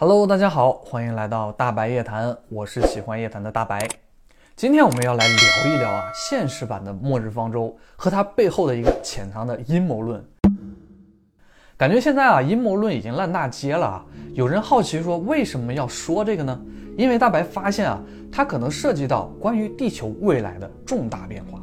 [0.00, 3.86] Hello，大家好，欢迎来到大白夜谈，我是喜欢夜谈的大白。
[4.56, 10.24] 今天我们要来聊一聊啊，现实版的末日方舟和它背后的一个潜藏的阴谋论。
[11.76, 14.06] 感觉现在啊，阴谋论已经烂大街了啊。
[14.32, 16.58] 有人好奇说，为什么要说这个呢？
[16.96, 21.60] 因为大白发现啊，它可能涉及到关于地球未来的重大变化。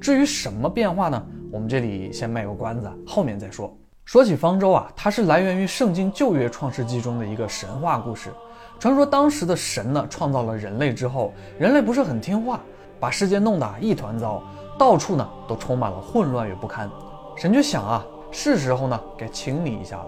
[0.00, 1.26] 至于什么变化呢？
[1.50, 3.76] 我们这里先卖个关子，后面再说。
[4.10, 8.28] 说起方舟啊，它是来源于圣经旧约创世纪中的一个神话故事。
[8.76, 12.58] 传说当时的神呢，创造了人类之后，人类不是很听话，
[12.98, 14.42] 把世界弄得一团糟，
[14.76, 16.90] 到处呢都充满了混乱与不堪。
[17.36, 20.06] 神就想啊，是时候呢该清理一下了。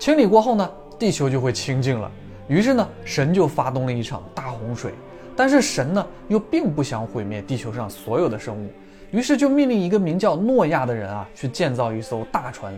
[0.00, 0.68] 清理过后呢，
[0.98, 2.10] 地球就会清净了。
[2.48, 4.92] 于是呢，神就发动了一场大洪水。
[5.36, 8.68] 但是神呢，又并不想毁灭地球上所有的生物，
[9.12, 12.74] 于是就命令一个名叫诺亚的人啊，去建造一艘大船。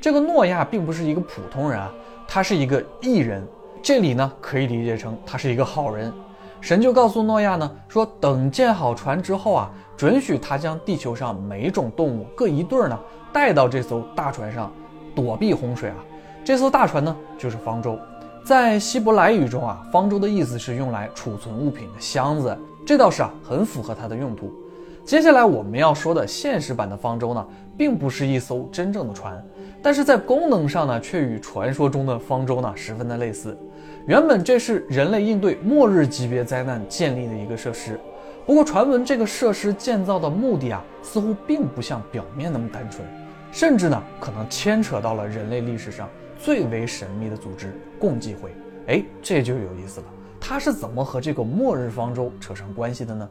[0.00, 1.92] 这个诺亚并不是一个普通人啊，
[2.26, 3.46] 他是一个异人。
[3.82, 6.10] 这里呢可以理解成他是一个好人。
[6.60, 12.98] 神就告诉诺亚呢，说等建好船之后啊，准许他将地球上每种动物各一对儿呢
[13.30, 14.72] 带到这艘大船上，
[15.14, 15.96] 躲避洪水啊。
[16.42, 17.98] 这艘大船呢就是方舟，
[18.42, 24.50] 在希伯来语中啊，方舟的意思是用来储存物品的箱子，这倒是啊很符合它的用途。
[25.10, 27.44] 接下来我们要说的现实版的方舟呢，
[27.76, 29.44] 并不是一艘真正的船。
[29.82, 33.58] 但是在功能上呢，却与传说中的方舟呢十分的类似。
[34.06, 37.98] 原本这是人类应对末日级别灾难建立的一个设施，
[38.46, 43.04] 不过传闻这个设施建造的目的啊，似乎并不像表面那么单纯，
[43.50, 48.54] 甚至呢可能牵扯到了人类历史上最为神秘的组织——共济会。
[48.86, 50.06] 哎，这就有意思了，
[50.38, 53.28] 它是怎么和这个末日方舟扯上关系的呢？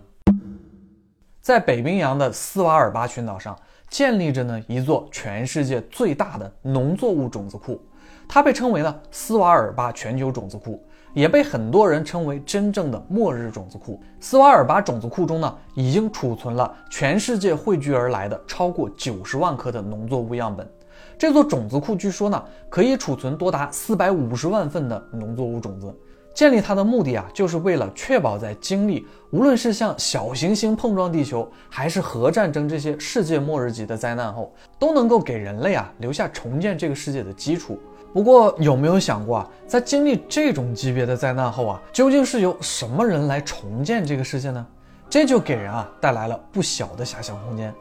[1.50, 3.58] 在北冰洋的斯瓦尔巴群岛上。
[3.90, 7.82] 建立着呢一座全世界最大的农作物种子库，
[8.28, 10.80] 它被称为呢斯瓦尔巴全球种子库，
[11.12, 14.00] 也被很多人称为真正的末日种子库。
[14.20, 20.70] 斯瓦尔巴种子库中呢，已经储存了全世界汇聚而来的超过九十万颗的农作物样本。
[21.18, 25.92] 这座种子库据说呢，可以储存多达四百五十万份的农作物种子。
[26.40, 34.50] 建立它的目的啊，就是为了确保在经历无论是像小行星碰撞地球，还是核战争这些世界末日级的灾难后，
[34.80, 37.78] 都能够给人类啊留下重建这个世界的基础。
[38.14, 44.66] 不过有没有想过啊，在经历这种级别的灾难后啊，究竟是由什么人来重建这个世界呢？
[45.10, 47.76] 这就给人啊带来了不小的遐想空间。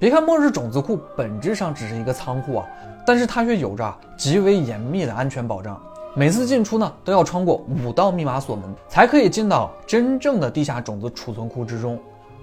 [0.00, 2.66] 别看末日种子库本质上只是一个仓库啊，
[3.06, 5.80] 但是它却有着极为严密的安全保障。
[6.12, 11.96] 每次进出呢，都要穿过五道密码锁门，才可以进到真正的地下种子储存库之中。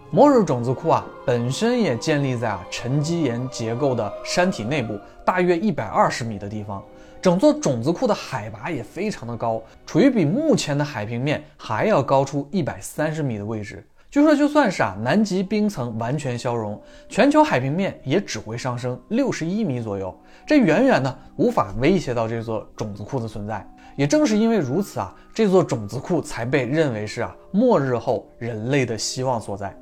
[0.09, 6.81] 末日种子库啊，本身也建立在啊沉积岩结构的山体内部，大约一百二十米的地方。
[7.21, 13.85] 整座种子库的海拔也非常的高，处于比目前的海平面还要高出一百三十米的位置。
[14.09, 23.67] 据说，就算是啊南极冰层完全消融，全球海平面也只会上升六十一米左右，这远远呢无法威胁到这座种子库的存在。
[23.97, 29.75] 也正是因为如此啊，这座种子库才被认为是啊末日后人类的希望所在。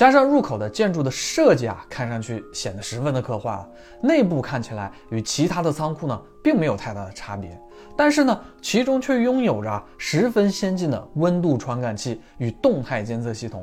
[0.00, 3.68] 加上入口的建筑的设计啊，看上去显得十分的科幻啊，
[4.00, 7.54] 内部看起来与其他的仓库呢并没有太大的差别。
[7.98, 13.62] 但是呢，其中却拥有着十分先进的温度传感器与动态监测系统，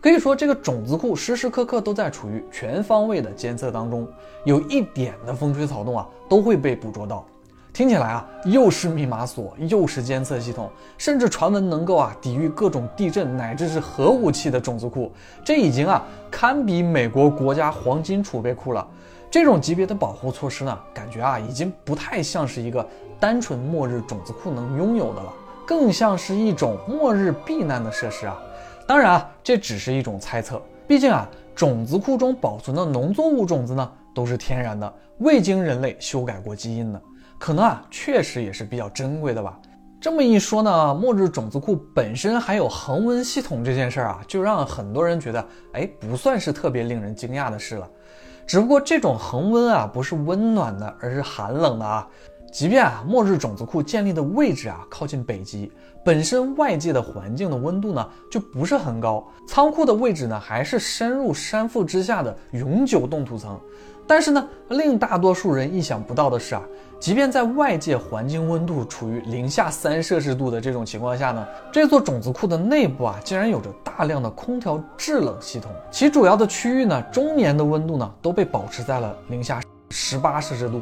[0.00, 4.08] 可以说这个种子库时时刻刻都在处于全方位的监测当中，
[4.46, 7.26] 有一点的风吹草动啊，都会被捕捉到。
[7.74, 15.10] 听起来啊，又是密码锁，又是监测系统，甚至传闻能够啊抵御各种地震乃至是核武器的种子库，
[15.44, 18.86] 这已经啊堪比美国国家黄金储备库了。
[19.28, 22.86] 这种级别的保护措施呢，感觉啊已经不太像是一个
[23.18, 25.32] 单纯末日种子库能拥有的了，
[25.66, 28.38] 更像是一种末日避难的设施啊。
[28.86, 37.02] 当然啊，这只是一种猜测，毕竟啊，种子库中保存的农作物种子呢都是天然的，未经人类修改过基因的。
[37.38, 39.58] 可能啊，确实也是比较珍贵的吧。
[40.00, 47.88] 这么一说呢，末日种子库本身还有恒温系统这件事儿啊，就让很多人觉得，哎，不算是特别令人惊讶的事了。
[48.46, 52.06] 只不过这种恒温啊，不是温暖的，而是寒冷的啊。
[52.52, 55.72] 即便啊，末日种子库建立的位置啊靠近北极，
[56.04, 63.58] 本身外界的环境的温度呢就不是很高，仓库的位置呢还是深入山腹之下的永久冻土层。
[64.06, 66.62] 但是呢，令大多数人意想不到的是啊，
[67.00, 79.60] 即便在外界环境温度处于零下三摄氏度的这种情况下呢，这座种子库的内部啊，竟然有着大量的空调制冷系统，其主要的区域呢，终年的温度呢，都被保持在了零下
[79.90, 80.80] 十八摄氏度。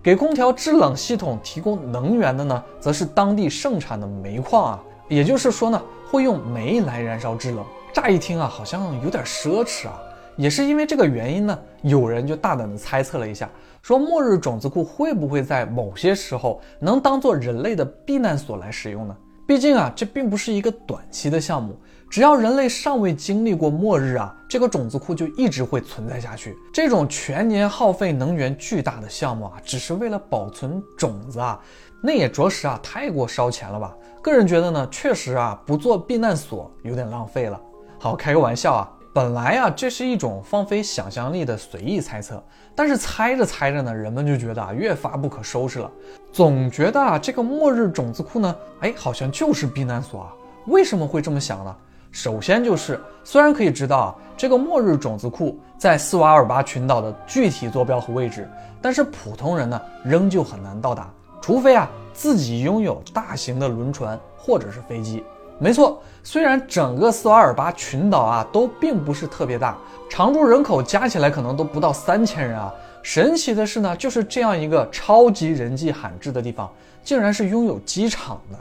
[0.00, 4.82] 给空调制冷系统提供能源的呢，则是当地盛产的煤矿啊。
[5.08, 7.64] 也就是说呢，会用煤来燃烧制冷。
[7.92, 9.98] 乍一听啊，好像有点奢侈啊。
[10.36, 13.50] 也是因为这个原因呢，有人就大胆的猜测了一下，
[13.82, 19.16] 说末日种子库会不会在某些时候能当做人类的避难所来使用呢？
[19.46, 21.74] 毕竟啊，这并不是一个短期的项目，
[22.10, 26.54] 只要人类尚未经历过末日啊，这个种子库就一直会存在下去。
[26.70, 31.58] 这种全年耗费能源巨大的项目啊，只是为了保存种子啊，
[32.02, 33.96] 那也着实啊太过烧钱了吧？
[34.20, 37.58] 个人觉得呢，确实啊，不做避难所有点浪费了。
[37.98, 38.92] 好，开个玩笑啊。
[39.12, 42.42] 本来啊，这是一种放飞想象力的随意猜测，
[42.74, 45.90] 但是猜着猜着呢，人们就觉得啊，越发不可收拾了，
[46.30, 50.34] 总觉得啊，这个末日种子库呢，哎，好像就是避难所啊。
[50.66, 51.74] 为什么会这么想呢？
[52.12, 58.48] 首先就是，虽然可以知道啊，这个末日种子库在斯瓦尔巴群岛的具体坐标和位置，
[58.80, 61.10] 但是普通人呢，仍旧很难到达，
[61.40, 65.24] 除非啊，自己拥有大型的轮船或者是飞机。
[65.60, 69.76] 没错，虽然整个斯瓦尔巴群岛啊都并不是特别大，
[70.08, 72.72] 常住人口加起来可能都不到三千人啊。
[73.02, 76.70] 神奇的是呢，就是这样一个超级人迹罕至的地方，
[77.02, 78.58] 竟然是拥有机场的，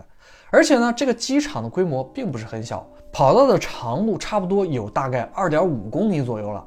[0.49, 6.63] 而且呢，这个机场的规模并不是很小，跑道的长度差不多有大概二点五公里左右了。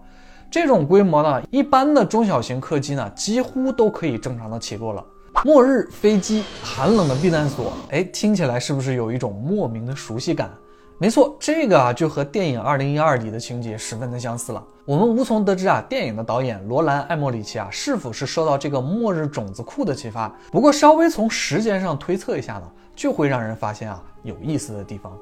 [0.49, 5.05] 这种规模呢，一般的中小型客机呢几乎都可以正常的起落了。
[5.43, 10.51] 末日飞机，寒冷的避难所，哎，听起来是不是有一种莫名的熟悉感？
[10.99, 14.63] 没错，这个啊就和电影《二零一二》里的情节十分的相似了。
[14.85, 20.31] 我们无从得知啊，电影的导演罗兰·艾默里奇啊是否是受到这个末日种子库的启发？
[20.53, 25.17] 不过稍微从时间上推测一下呢，就会让人发现啊有意思的地方。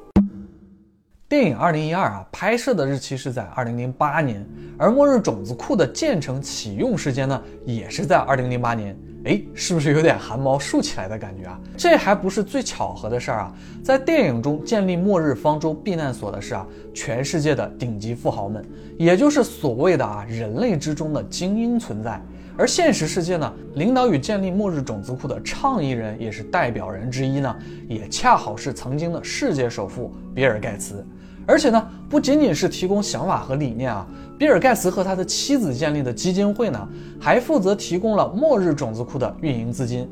[1.29, 4.45] 电影《二零一二》啊拍摄的日期是在二零零八年，
[4.77, 8.99] 而末日种子库的建成启用时间呢也是在二零零八年。
[9.29, 11.61] 哎，是不是有点汗毛竖起来的感觉啊？
[11.77, 13.55] 这还不是最巧合的事儿啊！
[13.85, 18.65] 在电影中建立末日方舟避难所的是啊，全世界的顶级富豪们，
[18.97, 22.19] 也就是所谓的啊人类之中的精英存在。
[22.57, 27.55] 而现实世界呢，领导与建立末日种子库的倡议人也是代表人之一呢，
[27.87, 31.07] 也恰好是曾经的世界首富比尔盖茨。
[31.49, 34.07] 而且呢，不仅仅是提供想法和理念啊，
[34.39, 40.07] 比尔盖茨和他的妻子建立的基金会呢，还负责提供了末日种子库的运营资金。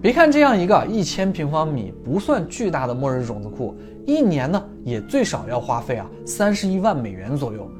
[0.00, 7.70] 别看这样一个一千平方米不算巨大的末日种子库，一年呢也最少要花费啊三十一万美元左右。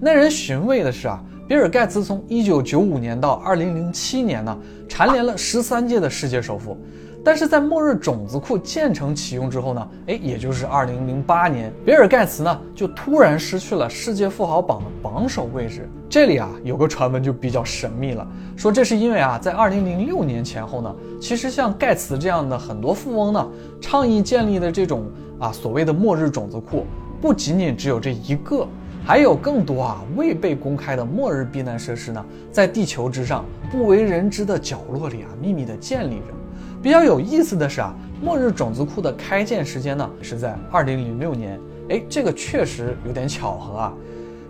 [0.00, 4.58] 耐人寻味的是啊，比尔盖茨从一九九五年到二零零七年呢，
[4.88, 6.76] 蝉联了十三届的世界首富。
[7.24, 15.88] 但是在末日种子库建成启用之后呢，哎，也就是二零零八年，比尔盖茨呢就突然失去了世界富豪榜的榜首位置。
[16.08, 18.26] 这里啊有个传闻就比较神秘了，
[18.56, 23.48] 说这是因为啊在二零零六年前后呢，其实像盖茨这样的很多富翁呢，
[23.78, 25.04] 倡议建立的这种
[25.38, 26.86] 啊所谓的末日种子库，
[27.20, 28.66] 不仅仅只有这一个，
[29.04, 36.37] 还有更多啊未被公开的末日避难设施呢，在地球之上不为人知的角落里啊秘密的建立着。
[36.80, 37.92] 比较有意思的是啊，
[38.22, 41.58] 末日种子库的开建时间呢是在二零零六年，
[41.88, 43.94] 哎，这个确实有点巧合啊。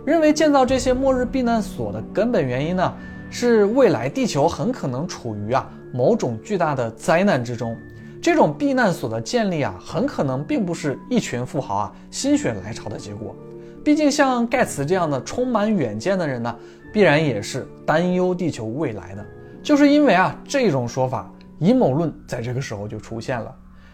[0.05, 2.93] 认为建造这些末日避难所的根本原因呢，
[3.31, 7.75] 是未来地球很可能处于啊某种巨大的灾难之中，
[8.21, 13.35] 这种避难所的建立啊，很可能并不是一群富豪啊心血来潮的结果。
[13.83, 16.55] 毕竟像盖茨这样的充满远见的人呢，
[16.93, 19.25] 必然也是担忧地球未来的。
[19.63, 21.31] 就是因为啊这种说法。
[21.59, 23.53] 阴谋论在这个时候就出现了，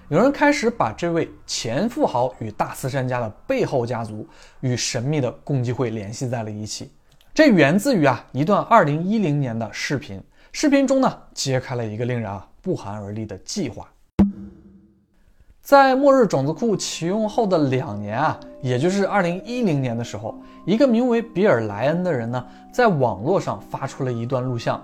[0.10, 4.28] 有人开始把这位前富豪与大慈善家的背后家族
[4.62, 6.92] 与神秘的共济会联系在了一起。
[7.34, 13.88] 这源自于啊一段二零一零年的视频，视频中呢揭开了一个令人啊不寒而栗的计划。
[15.62, 24.80] 在末日种子库启用后的两年啊，也就是二零一零年的时候，一个名为比尔莱恩的人呢，在网络上发出了一段录像。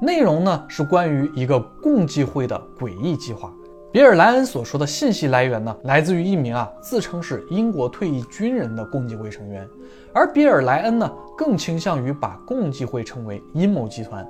[0.00, 3.50] 内容呢是关于一个共济会的诡异计划。
[3.90, 9.66] 比尔莱恩所说的信息来源呢，来自于一名啊自称是英国退役军人的共济会成员，
[10.12, 14.26] 而比尔莱恩呢更倾向于把共济会称为阴谋集团。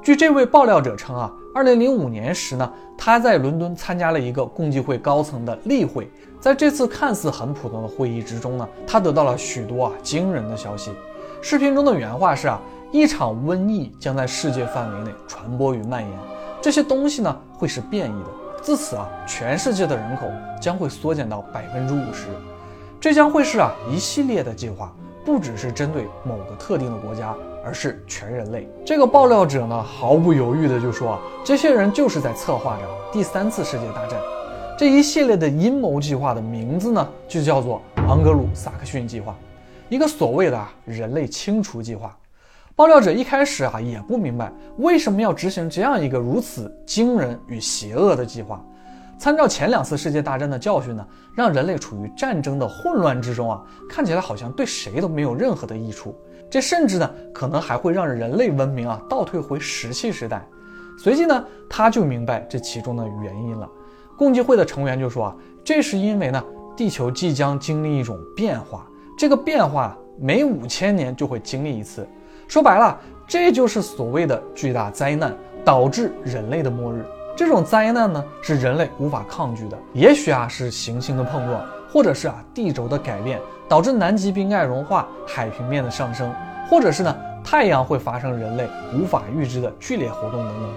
[0.00, 6.10] 据这位爆料者称啊，二零零五年时呢，他在伦敦参加了一个共济会高层的例会，
[6.40, 10.92] 在这次看似很普通的会议之中呢，他得到了许多啊惊人的消息。
[11.42, 12.58] 视频中的原话是啊。
[12.92, 16.18] 一场瘟疫将在世界范围内传播与蔓延，
[16.60, 18.28] 这些东西呢会是变异的。
[18.60, 20.26] 自此啊，全世界的人口
[20.60, 22.26] 将会缩减到百分之五十。
[23.00, 24.92] 这将会是啊一系列的计划，
[25.24, 27.32] 不只是针对某个特定的国家，
[27.64, 28.68] 而是全人类。
[28.84, 32.82] 这个爆料者呢，毫不犹豫的就说啊，这些人就是在策划着
[33.12, 34.18] 第三次世界大战。
[34.76, 39.32] 这一系列的阴谋计划的名字呢，就叫做昂格鲁萨克逊计划，
[39.88, 42.16] 一个所谓的人类清除计划。
[42.80, 48.64] 爆料者一开始啊也不明白为什么要执行这样一个如此惊人与邪恶的计划。
[49.18, 56.14] 参照前两次世界大战的教训呢，让人类处于战争的混乱之中啊，看起来好像对谁都没有任何的益处。
[56.48, 60.42] 这甚至呢，可能还会让人类文明啊倒退回石器时代。
[60.98, 63.68] 随即呢，他就明白这其中的原因了。
[64.16, 66.42] 共济会的成员就说啊，这是因为呢，
[66.74, 72.08] 地球即将经历一种变化，这个变化每五千年就会经历一次。
[72.50, 75.32] 说白了，这就是所谓的巨大灾难，
[75.64, 77.06] 导致人类的末日。
[77.36, 79.78] 这种灾难呢，是人类无法抗拒的。
[79.92, 83.38] 也许啊，是行星的碰撞，或者是啊地轴的改变，
[83.68, 86.28] 导致南极冰盖融化、海平面的上升，
[86.68, 90.70] 或者是呢太阳会发生人类无法预知的剧烈活动等等。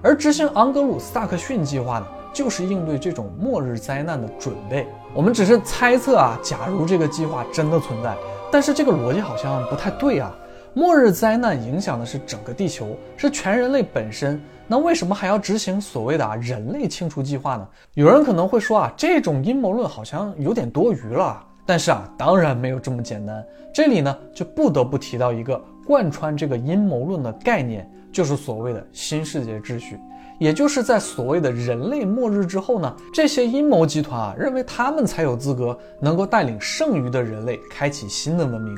[0.00, 4.86] 而执行昂格鲁萨克逊计划呢，就是应对这种末日灾难的准备。
[5.12, 8.16] 我们只是猜测啊，假如这个计划真的存在，
[8.48, 10.32] 但是这个逻辑好像不太对啊。
[10.72, 14.40] 末日灾难影响的是整个地球，是全人类本身。
[14.68, 17.68] 那为什么还要执行所谓的啊人类清除计划呢？
[17.94, 21.44] 有人可能会说啊，这种阴谋论好像有点多余了。
[21.66, 23.44] 但是啊，当然没有这么简单。
[23.72, 29.98] 这里呢，就不得不提到一个贯穿这个阴谋论的概念，就是所谓的新世界秩序。
[30.40, 38.74] 也就是在所谓的人类末日之后呢，这些阴谋集团啊，认为他们才有资格能够带领剩余的人类开启新的文明。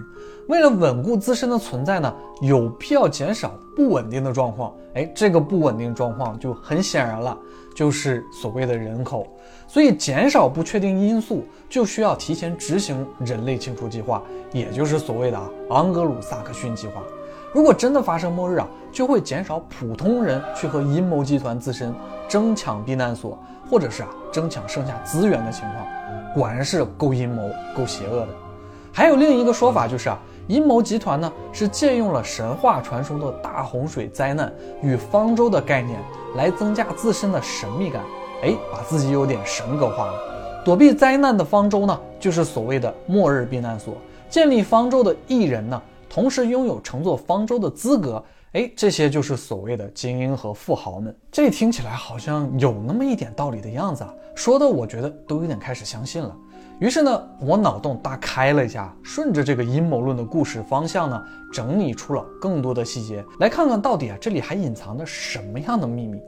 [0.49, 4.75] 为了稳固自身的存在呢，有必要减少不稳定的状况。
[4.95, 7.39] 哎，这个不稳定状况就很显然了，
[7.77, 9.25] 就是所谓的人口。
[9.69, 14.21] 所以减少不确定因素，就需要提前执行人类清除计划，
[14.53, 15.41] 也就是所谓的
[15.71, 17.01] 昂格鲁萨克逊计划。
[17.53, 21.95] 如果真的发生末日啊，就会减少普通人去和阴谋集团自身
[22.27, 23.39] 争抢避难所，
[23.71, 25.87] 或者是啊争抢剩下资源的情况。
[26.35, 28.29] 果然是够阴谋、够邪恶的。
[28.91, 30.19] 还有另一个说法就是啊，
[30.49, 34.51] 阴谋集团呢是借用了神话传说的大洪水灾难
[34.83, 36.01] 与方舟的概念，
[36.37, 38.01] 来增加自身的神秘感。
[38.43, 40.15] 哎，把自己有点神格化了。
[40.65, 43.95] 躲避灾难的方舟呢，就是所谓的末日避难所。
[44.31, 45.83] 建立方舟的艺人呢？
[46.13, 51.17] 同时拥有乘坐方舟的资格，哎，这些就是所谓的精英和富豪们。
[51.31, 56.37] 这听起来好像有那么一点道理的样子啊，说的我觉得都有点开始相信了。
[56.81, 66.21] 于是呢，我脑洞大开了一下，顺着这个阴谋论的故事方向呢，整理出了更多的细节，来看看到底啊这里还隐藏着什么样的秘密。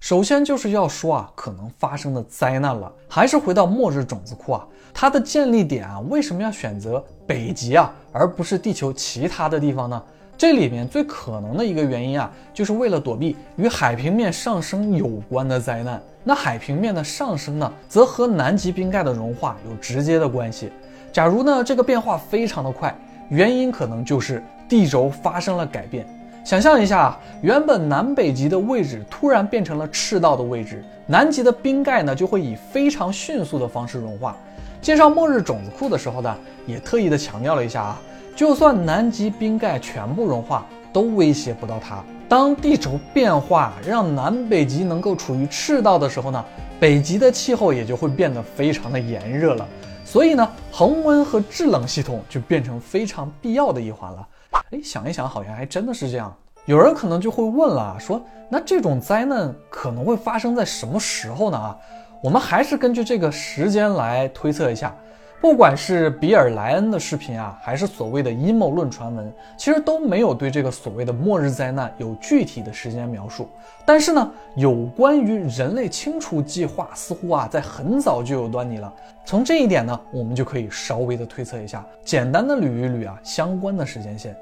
[0.00, 2.90] 首先就是要说啊，可能发生的灾难了。
[3.08, 10.00] 还是回到末日种子库啊，它的建立点啊，为什么要选择北极啊，而不是地球其他的地方呢？
[10.36, 16.00] 这里面最可能的一个原因啊，就是为了躲避与海平面上升有关的灾难。
[16.22, 20.70] 那海平面的上升呢，则和南极冰盖的融化有直接的关系。
[21.12, 22.96] 假如呢，这个变化非常的快，
[23.30, 26.06] 原因可能就是地轴发生了改变。
[26.48, 34.34] 想象一下，原本南北极的位置突然变成了赤道的位置，南极的冰盖呢就会以非常迅速的方式融化。
[34.80, 38.00] 介绍末日种子库的时候呢，也特意的强调了一下啊，
[38.34, 42.02] 就算南极冰盖全部融化，都威胁不到它。
[42.30, 46.42] 当地轴变化让南北极能够处于赤道的时候呢，
[46.80, 49.68] 北极的气候也就会变得非常的炎热了。
[50.02, 54.26] 所以呢，恒温和制冷系统就变成非常必要的一环了。
[54.50, 56.34] 哎，想一想，好像还真的是这样。
[56.66, 61.56] 有人可能就会问了，说那这种灾难可能会发生在什么时候呢？
[61.56, 61.76] 啊，
[62.22, 64.94] 我们还是根据这个时间来推测一下。
[65.40, 73.48] 不管是比尔莱恩的视频啊，还是所谓的阴谋论传闻，其实都没有对这个所谓的末日灾难有具体的时间描述。
[73.86, 78.92] 但是呢，有关于人类清除计划，似乎啊在很早就有端倪了。
[79.24, 84.36] 从这一点呢，我们就可以稍微的推测一下，简单的捋一捋啊相关的时间线。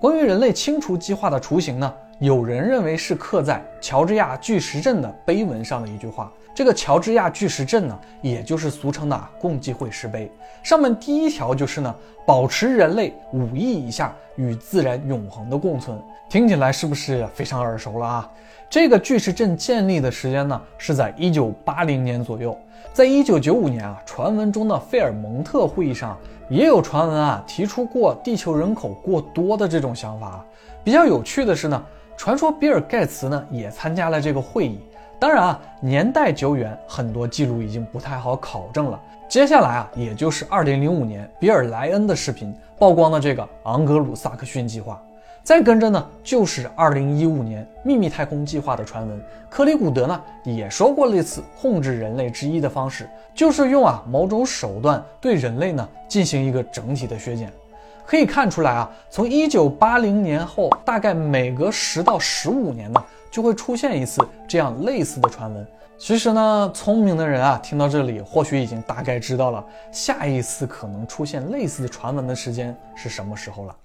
[0.00, 6.32] 关于人类清除计划的雏形呢，有人认为是刻在乔治亚巨石阵的碑文上的一句话。
[6.54, 10.30] 这个乔治亚巨石阵呢，也就是俗称的共济会石碑，
[10.62, 11.94] 上面第一条就是呢，
[12.26, 15.98] 保持人类五亿以下与自然永恒的共存。
[16.28, 18.30] 听起来是不是非常耳熟了啊？
[18.68, 22.56] 这个巨石阵建立的时间呢，是在一九八零年左右。
[22.92, 26.18] 在一九九五年啊，传闻中的费尔蒙特会议上。
[26.48, 30.44] 也有传闻啊，提出过地球人口过多的这种想法。
[30.84, 31.82] 比较有趣的是呢，
[32.14, 34.78] 传说比尔盖茨呢也参加了这个会议，
[35.22, 39.00] 当然啊，年代久远，很多记录已经不太好考证了。
[39.28, 45.00] 接下来啊，也就是二零零五年比尔莱恩的视频曝光了这个昂格鲁萨克逊计划，
[45.44, 49.22] 再跟着呢就是二零一五年秘密太空计划的传闻。
[49.48, 57.48] 克里古德呢也说过类似控制人类之一的方式，就是用啊某种手段对人类呢进行一个整体的削减。
[58.04, 63.00] 可以看出来啊，从一九八零年后，大概每隔十到十五年呢。
[63.32, 65.66] 就会出现一次这样类似的传闻。
[65.98, 73.76] 其实呢，聪明的人啊，听到这里或许已经大概知道了下一次可能出现类似的传闻的时间是什么时候了。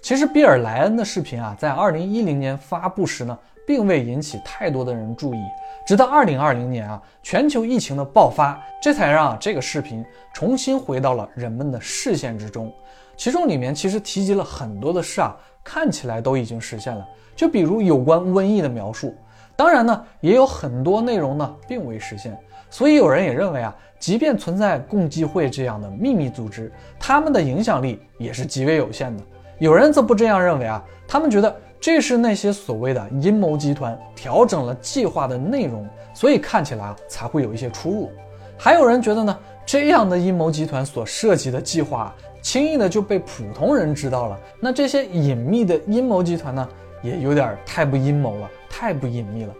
[0.00, 5.38] 其实比尔莱恩的视频啊，在二零一零年发布时呢，并未引起太多的人注意。
[5.86, 12.72] 直到二零二零年啊，全球疫情的爆发，这才让这个视频重新回到了人们的视线之中。
[13.16, 17.06] 其中里面其实提及了很多的事啊，看起来都已经实现了。
[17.38, 19.14] 就比如有关瘟疫的描述，
[19.54, 22.36] 当然呢，也有很多内容呢并未实现。
[22.68, 29.22] 所以有人也认为啊，即便存在共济会这样的秘密组织，他们的影响力也是极为有限的。
[29.60, 38.10] 有人则不这样认为啊，他们觉得这是那些所谓的阴谋集团调整了计划的内容，所以看起来啊才会有一些出入。
[38.58, 46.68] 还有人觉得呢，这样的阴谋集团所涉及的计划轻易的就被普通人知道了，那这些隐秘的阴谋集团呢？
[47.02, 49.54] 也有点太不阴谋了，太不隐秘了。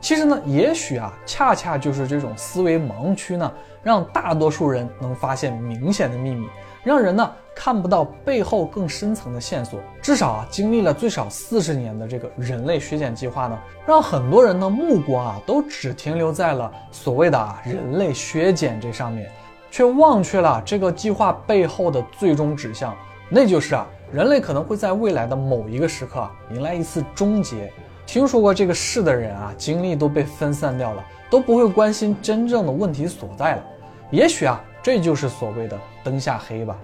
[0.00, 3.50] 其实呢，也许啊，恰恰就是这种思维盲区呢，
[3.82, 6.46] 让大多数人能发现明显的秘密，
[6.82, 9.80] 让人呢看不到背后更深层的线索。
[10.02, 19.30] 至少啊，经历了最少四十年的这个人类削减计划呢，让很多人的目光啊都只停留在了所谓的啊人类削减这上面，
[19.70, 22.94] 却忘却了这个计划背后的最终指向，
[23.28, 23.86] 那就是啊。
[24.12, 27.72] 人类可能会在未来的某一个时刻啊迎来一次终结。
[28.06, 33.64] 听说过这个事的人啊，精力都被分散掉了，都不会关心真正的问题所在了。
[34.10, 36.76] 也许啊，这就是所谓的灯下黑吧。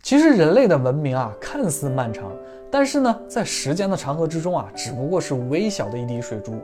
[0.00, 2.32] 其实人类的文明啊，看似漫长，
[2.70, 6.54] 但是呢，在时间的长河之中啊，只不过是微小的一滴水珠。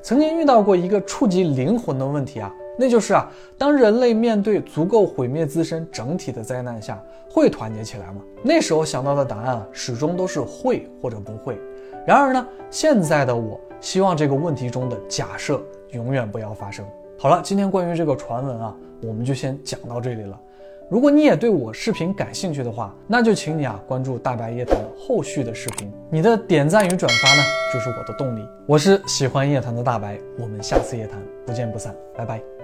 [0.00, 2.50] 曾经遇到过一个触及灵魂的问题啊。
[2.80, 8.22] 那就是啊，当人类面对足够毁灭自身整体的灾难下，会团结起来吗？
[8.42, 11.58] 那时候想到的答案啊，始终都是会或者不会。
[12.06, 16.82] 然而呢，现在的我希望这个问题中的假设永远不要发生。
[17.18, 20.40] 好了，今天关于这个传闻啊，我们就先讲到这里了。
[20.88, 25.92] 如果你也对我视频感兴趣的话，那就请你啊关注大白夜谈后续的视频。
[26.10, 28.44] 你的点赞与转发呢，就是我的动力。
[28.66, 32.59] 我是喜欢夜谈的大白，我们下次夜谈不见不散，拜拜。